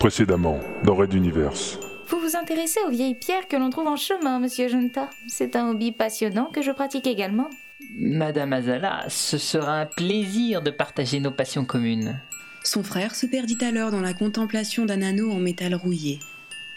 [0.00, 1.78] Précédemment, dans Red Universe.
[2.08, 5.10] Vous vous intéressez aux vieilles pierres que l'on trouve en chemin, monsieur Junta.
[5.28, 7.50] C'est un hobby passionnant que je pratique également.
[7.98, 12.18] Madame Azala, ce sera un plaisir de partager nos passions communes.
[12.64, 16.18] Son frère se perdit alors dans la contemplation d'un anneau en métal rouillé.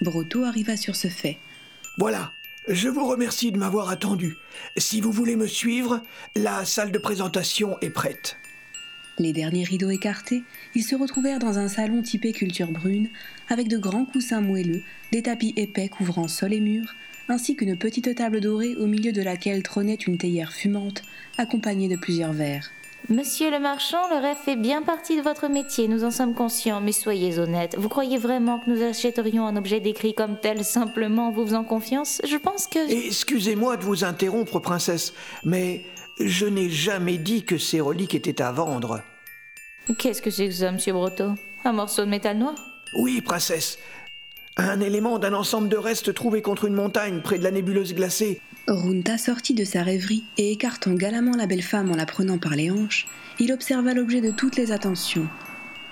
[0.01, 1.37] Brotto arriva sur ce fait.
[1.97, 2.33] Voilà,
[2.67, 4.35] je vous remercie de m'avoir attendu.
[4.75, 6.01] Si vous voulez me suivre,
[6.35, 8.35] la salle de présentation est prête.
[9.19, 10.43] Les derniers rideaux écartés,
[10.73, 13.09] ils se retrouvèrent dans un salon typé culture brune,
[13.47, 16.95] avec de grands coussins moelleux, des tapis épais couvrant sol et murs,
[17.29, 21.03] ainsi qu'une petite table dorée au milieu de laquelle trônait une théière fumante,
[21.37, 22.71] accompagnée de plusieurs verres.
[23.09, 26.79] Monsieur le marchand, le rêve fait bien partie de votre métier, nous en sommes conscients,
[26.79, 27.75] mais soyez honnête.
[27.77, 31.65] Vous croyez vraiment que nous achèterions un objet décrit comme tel simplement en vous faisant
[31.65, 32.21] confiance?
[32.25, 32.79] Je pense que...
[32.89, 35.83] Excusez-moi de vous interrompre, princesse, mais
[36.19, 39.01] je n'ai jamais dit que ces reliques étaient à vendre.
[39.97, 41.33] Qu'est-ce que c'est que ça, monsieur Brotto
[41.65, 42.55] Un morceau de métal noir?
[42.95, 43.79] Oui, princesse.
[44.55, 48.39] Un élément d'un ensemble de restes trouvés contre une montagne près de la nébuleuse glacée.
[48.67, 52.55] Runta sortit de sa rêverie et écartant galamment la belle femme en la prenant par
[52.55, 53.07] les hanches,
[53.39, 55.27] il observa l'objet de toutes les attentions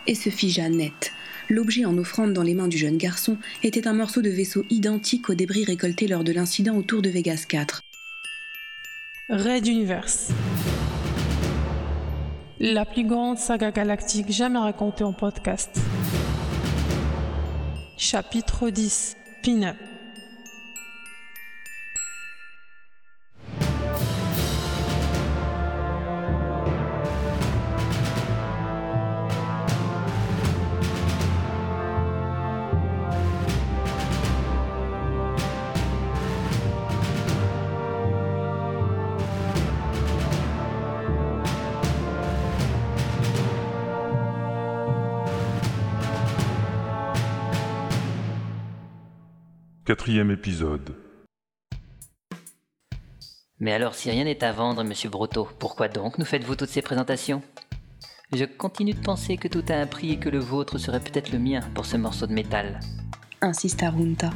[0.08, 1.12] et se figea net.
[1.50, 5.30] L'objet en offrande dans les mains du jeune garçon était un morceau de vaisseau identique
[5.30, 7.82] aux débris récoltés lors de l'incident autour de Vegas 4.
[9.32, 10.34] Raid Universe.
[12.60, 15.80] La plus grande saga galactique jamais racontée en podcast.
[17.96, 19.78] Chapitre 10 Pin-up.
[49.92, 50.96] Quatrième épisode.
[53.60, 56.82] Mais alors, si rien n'est à vendre, monsieur Brotto, pourquoi donc nous faites-vous toutes ces
[56.82, 57.42] présentations?
[58.34, 61.34] Je continue de penser que tout a un prix et que le vôtre serait peut-être
[61.34, 62.80] le mien pour ce morceau de métal.
[63.42, 64.30] Insista Runta.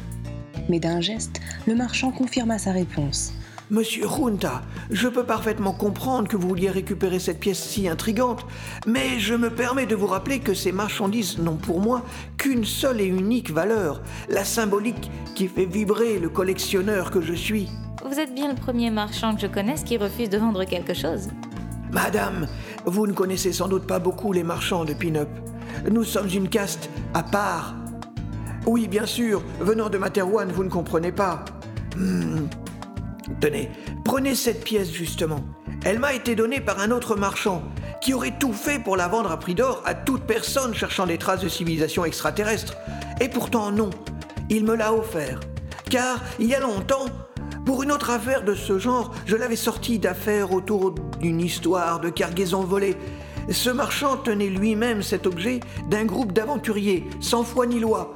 [0.68, 3.32] Mais d'un geste, le marchand confirma sa réponse.
[3.68, 8.46] Monsieur Junta, je peux parfaitement comprendre que vous vouliez récupérer cette pièce si intrigante,
[8.86, 12.02] mais je me permets de vous rappeler que ces marchandises n'ont pour moi
[12.36, 17.68] qu'une seule et unique valeur, la symbolique qui fait vibrer le collectionneur que je suis.
[18.08, 21.28] Vous êtes bien le premier marchand que je connaisse qui refuse de vendre quelque chose.
[21.90, 22.46] Madame,
[22.84, 25.28] vous ne connaissez sans doute pas beaucoup les marchands de pin-up.
[25.90, 27.74] Nous sommes une caste à part.
[28.64, 31.44] Oui, bien sûr, venant de Materwan, vous ne comprenez pas.
[31.96, 32.46] Hmm.
[34.04, 35.40] Prenez cette pièce justement.
[35.84, 37.62] Elle m'a été donnée par un autre marchand
[38.00, 41.18] qui aurait tout fait pour la vendre à prix d'or à toute personne cherchant des
[41.18, 42.76] traces de civilisation extraterrestre.
[43.20, 43.90] Et pourtant non,
[44.48, 45.40] il me l'a offert.
[45.90, 47.06] Car il y a longtemps,
[47.64, 52.10] pour une autre affaire de ce genre, je l'avais sorti d'affaires autour d'une histoire de
[52.10, 52.96] cargaison volée.
[53.50, 58.12] Ce marchand tenait lui-même cet objet d'un groupe d'aventuriers, sans foi ni loi,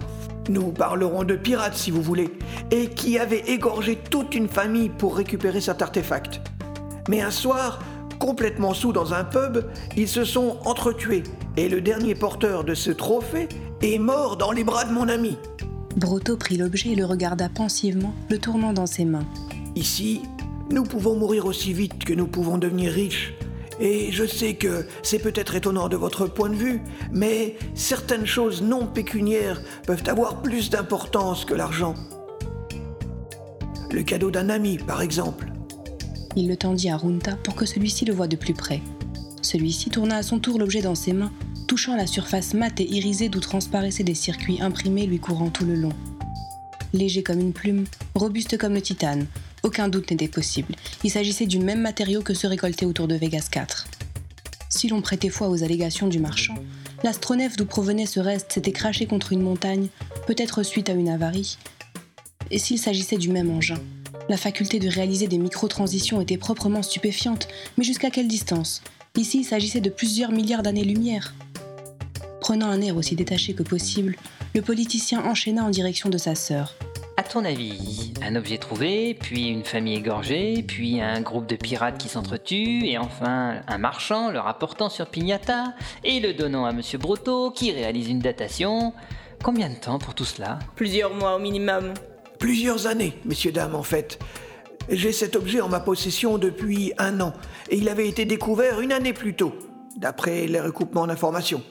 [0.49, 2.29] nous parlerons de pirates si vous voulez,
[2.71, 6.41] et qui avaient égorgé toute une famille pour récupérer cet artefact.
[7.09, 7.81] Mais un soir,
[8.19, 9.65] complètement sous dans un pub,
[9.97, 11.23] ils se sont entretués,
[11.57, 13.49] et le dernier porteur de ce trophée
[13.83, 15.37] est mort dans les bras de mon ami.
[15.97, 19.27] Brotto prit l'objet et le regarda pensivement, le tournant dans ses mains.
[19.75, 20.23] Ici,
[20.71, 23.35] nous pouvons mourir aussi vite que nous pouvons devenir riches,
[23.81, 26.81] et je sais que c'est peut-être étonnant de votre point de vue,
[27.11, 31.95] mais certaines choses non pécuniaires peuvent avoir plus d'importance que l'argent.
[33.91, 35.51] Le cadeau d'un ami, par exemple.
[36.37, 38.83] Il le tendit à Runta pour que celui-ci le voie de plus près.
[39.43, 41.33] Celui-ci tourna à son tour l'objet dans ses mains,
[41.67, 45.75] touchant la surface mate et irisée d'où transparaissaient des circuits imprimés lui courant tout le
[45.75, 45.93] long.
[46.93, 49.27] Léger comme une plume, robuste comme le titane,
[49.63, 50.75] aucun doute n'était possible.
[51.05, 53.87] Il s'agissait du même matériau que ceux récoltés autour de Vegas 4.
[54.69, 56.55] Si l'on prêtait foi aux allégations du marchand,
[57.03, 59.89] l'astronef d'où provenait ce reste s'était craché contre une montagne,
[60.27, 61.59] peut-être suite à une avarie.
[62.51, 63.79] Et s'il s'agissait du même engin?
[64.29, 68.83] La faculté de réaliser des micro-transitions était proprement stupéfiante, mais jusqu'à quelle distance?
[69.17, 71.35] Ici, il s'agissait de plusieurs milliards d'années-lumière.
[72.41, 74.17] Prenant un air aussi détaché que possible,
[74.55, 76.77] le politicien enchaîna en direction de sa sœur.
[77.31, 81.97] À ton avis, un objet trouvé, puis une famille égorgée, puis un groupe de pirates
[81.97, 86.99] qui s'entretuent, et enfin un marchand le rapportant sur Pignata, et le donnant à Monsieur
[86.99, 88.93] Brotto qui réalise une datation.
[89.45, 90.59] Combien de temps pour tout cela?
[90.75, 91.95] Plusieurs mois au minimum.
[92.41, 94.19] Plusieurs années, messieurs, dames, en fait.
[94.89, 97.33] J'ai cet objet en ma possession depuis un an,
[97.69, 99.55] et il avait été découvert une année plus tôt,
[99.97, 101.63] d'après les recoupements d'informations.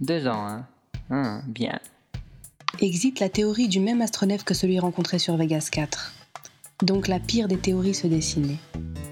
[0.00, 0.66] Deux ans, hein
[1.10, 1.78] Hum, Bien.
[2.80, 6.14] Existe la théorie du même astronef que celui rencontré sur Vegas 4.
[6.82, 8.56] Donc la pire des théories se dessinait.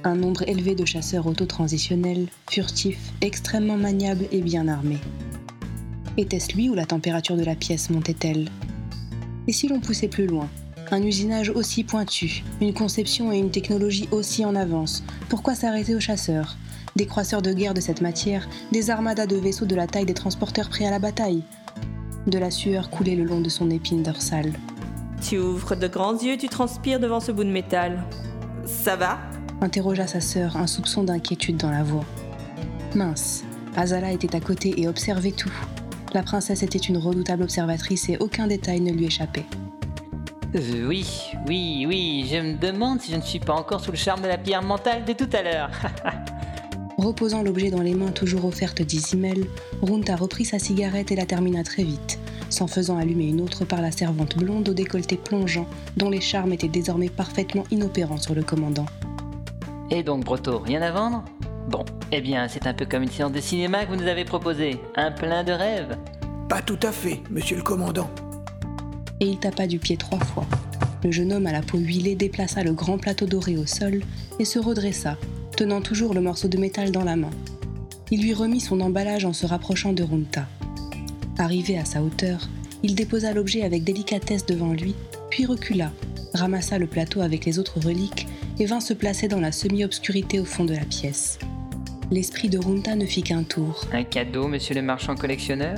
[0.03, 4.99] Un nombre élevé de chasseurs autotransitionnels, furtifs, extrêmement maniables et bien armés.
[6.17, 8.49] Était-ce lui ou la température de la pièce montait-elle?
[9.47, 10.49] Et si l'on poussait plus loin?
[10.91, 16.01] Un usinage aussi pointu, une conception et une technologie aussi en avance, pourquoi s'arrêter aux
[16.01, 16.57] chasseurs?
[16.97, 20.15] Des croisseurs de guerre de cette matière, des armadas de vaisseaux de la taille des
[20.15, 21.45] transporteurs prêts à la bataille
[22.27, 24.53] De la sueur coulait le long de son épine dorsale.
[25.23, 28.05] Tu ouvres de grands yeux, tu transpires devant ce bout de métal.
[28.67, 29.19] Ça va?
[29.61, 32.05] Interrogea sa sœur, un soupçon d'inquiétude dans la voix.
[32.95, 33.45] Mince,
[33.77, 35.53] Azala était à côté et observait tout.
[36.13, 39.47] La princesse était une redoutable observatrice et aucun détail ne lui échappait.
[40.57, 41.07] Euh, oui,
[41.47, 44.29] oui, oui, je me demande si je ne suis pas encore sous le charme de
[44.29, 45.71] la pierre mentale de tout à l'heure.
[47.01, 49.47] Reposant l'objet dans les mains toujours offertes d'Isimel,
[49.81, 52.19] Runta reprit sa cigarette et la termina très vite,
[52.51, 55.67] s'en faisant allumer une autre par la servante blonde au décolleté plongeant,
[55.97, 58.85] dont les charmes étaient désormais parfaitement inopérants sur le commandant.
[59.91, 61.25] Et donc, Broto, rien à vendre?
[61.71, 64.27] Bon, eh bien, c'est un peu comme une séance de cinéma que vous nous avez
[64.27, 65.97] proposée, un plein de rêves?
[66.51, 68.11] Pas tout à fait, monsieur le commandant.
[69.21, 70.45] Et il tapa du pied trois fois.
[71.03, 74.03] Le jeune homme à la peau huilée déplaça le grand plateau doré au sol
[74.39, 75.17] et se redressa,
[75.61, 77.29] tenant toujours le morceau de métal dans la main.
[78.11, 80.49] Il lui remit son emballage en se rapprochant de Runta.
[81.37, 82.49] Arrivé à sa hauteur,
[82.83, 84.95] il déposa l'objet avec délicatesse devant lui,
[85.29, 85.93] puis recula,
[86.33, 88.27] ramassa le plateau avec les autres reliques
[88.59, 91.39] et vint se placer dans la semi-obscurité au fond de la pièce.
[92.11, 93.85] L'esprit de Runta ne fit qu'un tour.
[93.93, 95.77] Un cadeau, monsieur le marchand collectionneur?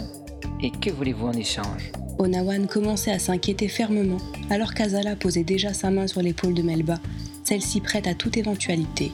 [0.63, 1.91] Et que voulez-vous en échange?
[2.21, 4.19] Onawan commençait à s'inquiéter fermement,
[4.49, 7.01] alors qu'Azala posait déjà sa main sur l'épaule de Melba,
[7.43, 9.11] celle-ci prête à toute éventualité.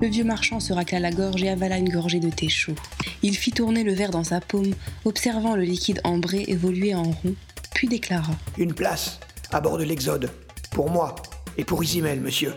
[0.00, 2.74] Le vieux marchand se racla la gorge et avala une gorgée de thé chaud.
[3.22, 4.72] Il fit tourner le verre dans sa paume,
[5.04, 7.34] observant le liquide ambré évoluer en rond,
[7.74, 9.20] puis déclara Une place,
[9.52, 10.30] à bord de l'Exode.
[10.70, 11.16] Pour moi
[11.58, 12.54] et pour Isimel, monsieur.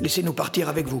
[0.00, 1.00] Laissez-nous partir avec vous.